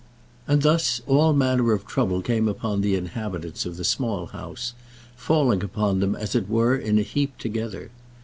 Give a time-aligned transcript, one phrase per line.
[0.47, 4.73] And thus all manner of trouble came upon the inhabitants of the Small House,
[5.15, 7.91] falling upon them as it were in a heap together.